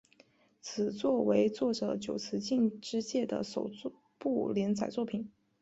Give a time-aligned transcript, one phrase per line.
[0.63, 3.69] 此作为作者久慈进之介的首
[4.17, 5.29] 部连载作品。